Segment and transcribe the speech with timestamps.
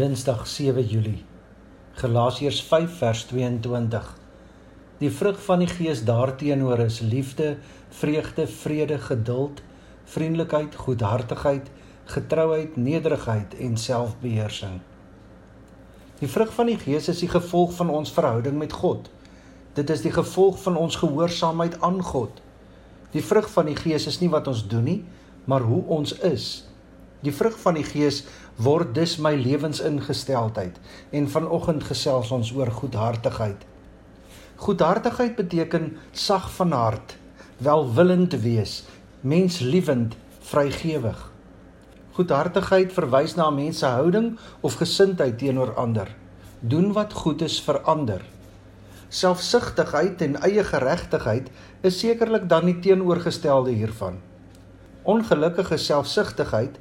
[0.00, 1.24] Dinsdag 7 Julie.
[1.92, 4.06] Galasiërs 5 vers 22.
[4.98, 7.56] Die vrug van die Gees daarteenoor is liefde,
[7.98, 9.60] vreugde, vrede, geduld,
[10.04, 11.68] vriendelikheid, goedhartigheid,
[12.14, 14.78] getrouheid, nederigheid en selfbeheersing.
[16.22, 19.12] Die vrug van die Gees is die gevolg van ons verhouding met God.
[19.76, 22.40] Dit is die gevolg van ons gehoorsaamheid aan God.
[23.12, 25.00] Die vrug van die Gees is nie wat ons doen nie,
[25.44, 26.69] maar hoe ons is.
[27.20, 28.22] Die vrug van die Gees
[28.56, 30.78] word dus my lewensingesteldheid
[31.16, 33.66] en vanoggend gesels ons oor goedhartigheid.
[34.60, 37.16] Goedhartigheid beteken sag van hart,
[37.60, 38.84] welwillend wees,
[39.20, 40.16] menslievend,
[40.52, 41.20] vrygewig.
[42.16, 46.08] Goedhartigheid verwys na 'n mens se houding of gesindheid teenoor ander.
[46.60, 48.20] Doen wat goed is vir ander.
[49.08, 51.50] Selfsugtigheid en eie geregtigheid
[51.80, 54.20] is sekerlik dan die teenoorgestelde hiervan.
[55.02, 56.78] Ongelukkige selfsugtigheid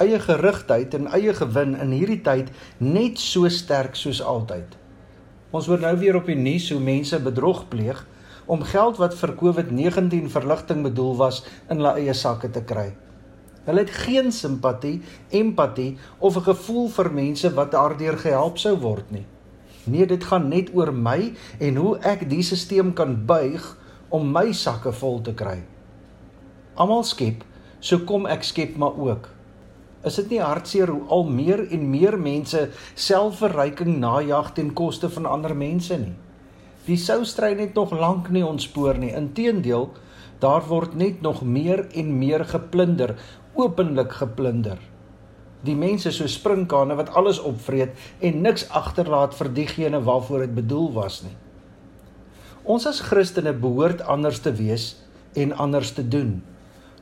[0.00, 4.76] eie gerigtheid en eie gewin in hierdie tyd net so sterk soos altyd.
[5.50, 8.04] Ons hoor nou weer op die nuus hoe mense bedrog pleeg
[8.50, 12.90] om geld wat vir COVID-19 verligting bedoel was in hulle eie sakke te kry.
[13.66, 19.10] Hulle het geen simpatie, empatie of 'n gevoel vir mense wat daardeur gehelp sou word
[19.10, 19.26] nie.
[19.84, 23.76] Nee, dit gaan net oor my en hoe ek die stelsel kan buig
[24.08, 25.62] om my sakke vol te kry.
[26.74, 27.44] Almal skep,
[27.80, 29.28] so kom ek skep maar ook.
[30.00, 35.28] Is dit nie hartseer hoe al meer en meer mense selfverryking najag ten koste van
[35.28, 36.14] ander mense nie?
[36.86, 39.12] Die soustry net nog lank nie ontspoor nie.
[39.12, 39.90] Inteendeel,
[40.40, 43.12] daar word net nog meer en meer geplunder,
[43.54, 44.80] openlik geplunder.
[45.68, 47.92] Die mense so sprinkane wat alles opvreet
[48.24, 51.36] en niks agterlaat vir diegene waarvoor dit bedoel was nie.
[52.64, 54.94] Ons as Christene behoort anders te wees
[55.36, 56.38] en anders te doen.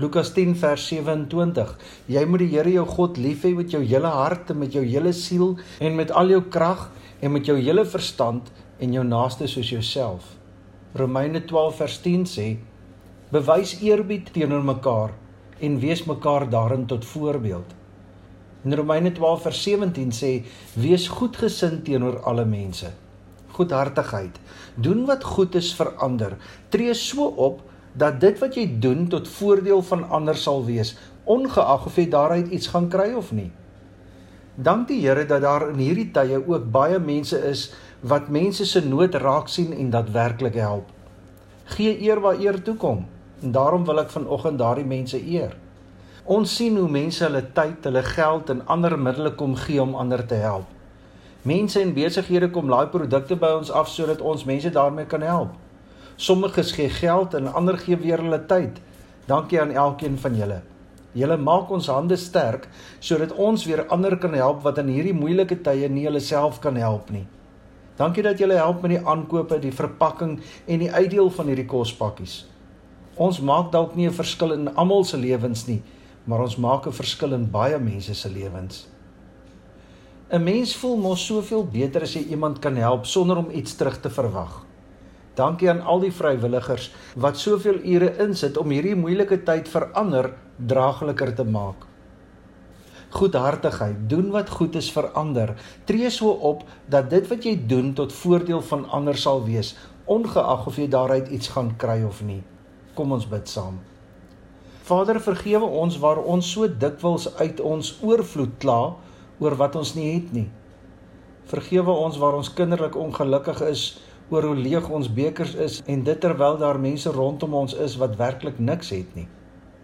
[0.00, 1.72] Lukas 10 vers 27.
[2.08, 4.80] Jy moet die Here jou God lief hê met jou hele hart en met jou
[4.80, 6.86] hele siel en met al jou krag
[7.20, 8.46] en met jou hele verstand
[8.80, 10.30] en jou naaste soos jouself.
[10.96, 12.46] Romeine 12 vers 10 sê:
[13.32, 15.12] Bewys eerbied teenoor mekaar
[15.60, 17.76] en wees mekaar daarin tot voorbeeld.
[18.64, 20.32] In Romeine 12 vers 17 sê:
[20.72, 22.94] Wees goedgesind teenoor alle mense.
[23.52, 24.40] Goedhartigheid.
[24.74, 26.38] Doen wat goed is vir ander.
[26.72, 27.60] Tree so op
[27.92, 30.94] dat dit wat jy doen tot voordeel van ander sal wees,
[31.24, 33.50] ongeag of jy daaruit iets gaan kry of nie.
[34.54, 37.70] Dank die Here dat daar in hierdie tye ook baie mense is
[38.00, 40.90] wat mense se nood raak sien en daadwerklik help.
[41.64, 43.06] Gee eer waar eer toe kom
[43.42, 45.56] en daarom wil ek vanoggend daardie mense eer.
[46.24, 50.22] Ons sien hoe mense hulle tyd, hulle geld en ander middele kom gee om ander
[50.26, 50.68] te help.
[51.42, 55.56] Mense en besighede kom laai produkte by ons af sodat ons mense daarmee kan help.
[56.16, 58.80] Sommiges gee geld en ander gee weer hulle tyd.
[59.26, 60.62] Dankie aan elkeen van julle.
[61.12, 62.68] Julle maak ons hande sterk
[63.00, 66.76] sodat ons weer ander kan help wat in hierdie moeilike tye nie hulle self kan
[66.80, 67.26] help nie.
[67.98, 72.46] Dankie dat julle help met die aankope, die verpakking en die uitdeel van hierdie kospakkies.
[73.20, 75.82] Ons maak dalk nie 'n verskil in almal se lewens nie,
[76.24, 78.86] maar ons maak 'n verskil in baie mense se lewens.
[80.30, 84.00] 'n Mens voel mos soveel beter as jy iemand kan help sonder om iets terug
[84.00, 84.64] te verwag.
[85.34, 90.32] Dankie aan al die vrywilligers wat soveel ure insit om hierdie moeilike tyd vir ander
[90.56, 91.86] draagliker te maak.
[93.12, 95.54] Goedhartigheid, doen wat goed is vir ander.
[95.88, 99.74] Tree so op dat dit wat jy doen tot voordeel van ander sal wees,
[100.08, 102.40] ongeag of jy daaruit iets gaan kry of nie.
[102.96, 103.80] Kom ons bid saam.
[104.82, 108.80] Vader, vergewe ons waar ons so dikwels uit ons oorvloed kla
[109.40, 110.48] oor wat ons nie het nie.
[111.52, 113.84] Vergewe ons waar ons kinderlik ongelukkig is
[114.32, 118.16] oor hoe leeg ons bekers is en dit terwyl daar mense rondom ons is wat
[118.16, 119.28] werklik niks het nie.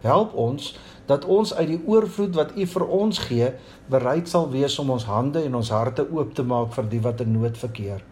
[0.00, 0.70] Help ons
[1.10, 3.50] dat ons uit die oorvloed wat U vir ons gee,
[3.92, 7.20] bereid sal wees om ons hande en ons harte oop te maak vir die wat
[7.24, 8.04] in nood verkeer.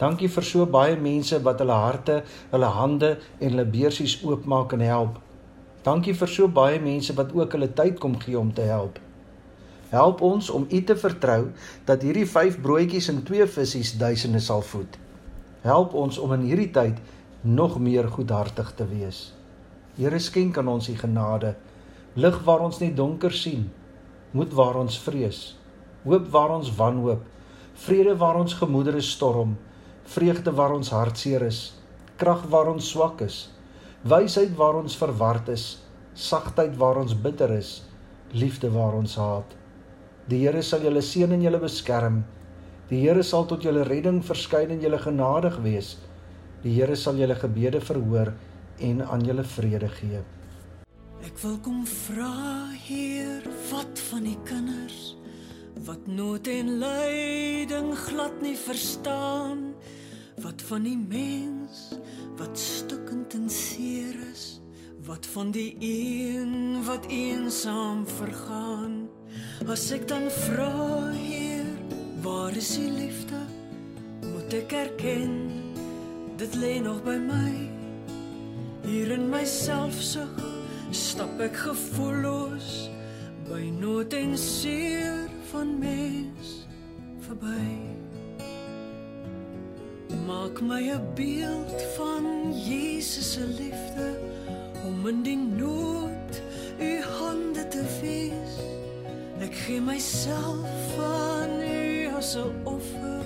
[0.00, 2.20] Dankie vir so baie mense wat hulle harte,
[2.52, 5.16] hulle hande en hulle beursies oopmaak en help.
[5.84, 9.00] Dankie vir so baie mense wat ook hulle tyd kom gee om te help.
[9.90, 11.42] Help ons om U te vertrou
[11.88, 15.05] dat hierdie 5 broodjies en 2 visse duisende sal voed.
[15.66, 17.00] Help ons om in hierdie tyd
[17.42, 19.32] nog meer goedhartig te wees.
[19.96, 21.56] Here skenk aan ons die genade,
[22.14, 23.64] lig waar ons net donker sien,
[24.30, 25.40] moed waar ons vrees,
[26.04, 27.24] hoop waar ons wanhoop,
[27.86, 29.56] vrede waar ons gemoedere storm,
[30.14, 31.60] vreugde waar ons hartseer is,
[32.20, 33.48] krag waar ons swak is,
[34.06, 35.66] wysheid waar ons verward is,
[36.14, 37.80] sagtheid waar ons bitter is,
[38.32, 39.58] liefde waar ons haat.
[40.30, 42.22] Die Here sal julle seën en julle beskerm.
[42.90, 45.96] Die Here sal tot julle redding verskyn en julle genadig wees.
[46.62, 48.32] Die Here sal julle gebede verhoor
[48.78, 50.22] en aan julle vrede gee.
[51.26, 53.42] Ek wil kom vra Heer,
[53.72, 55.16] wat van die kinders
[55.84, 59.74] wat nood en lyding glad nie verstaan
[60.40, 61.98] wat van die mens
[62.40, 64.46] wat stukkend en seer is
[65.06, 69.04] wat van die een wat eensaam vergaan
[69.68, 70.72] as ek dan vra
[71.12, 71.45] heer
[72.56, 73.38] is die liefde
[74.24, 75.32] moet ek erken
[76.40, 77.52] dit lê nog by my.
[78.86, 80.38] Hier in myself sug
[80.94, 82.86] stap ek gevoelloos
[83.50, 86.54] by nood en seer van mens
[87.26, 87.68] verby.
[90.24, 92.24] Maak my 'n beeld van
[92.56, 94.08] Jesus se liefde
[94.88, 96.40] om in die nood
[96.80, 98.56] u hande te wees.
[99.44, 101.85] Ek gee myself aan u
[102.26, 103.24] as 'n offer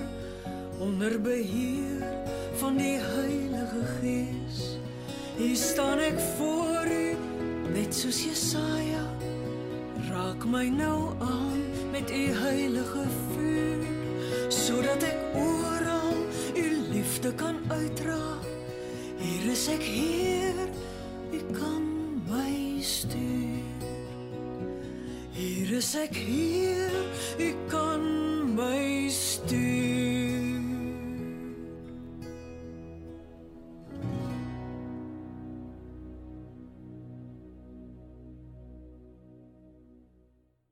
[0.79, 2.01] onder beheer
[2.61, 4.77] van die Heilige Gees.
[5.37, 7.07] Hier staan ek voor u
[7.73, 9.05] net soos Jesaja.
[10.09, 11.61] Raak my nou aan
[11.91, 13.81] met u heilige vuur
[14.47, 16.17] sodat ek oral
[16.55, 18.25] u liefde kan uitdra.
[19.17, 20.57] Hier is ek hier
[21.31, 21.83] u kan
[22.29, 23.65] my stuur.
[25.31, 26.93] Hier is ek hier
[27.39, 28.21] u kan
[28.55, 28.90] my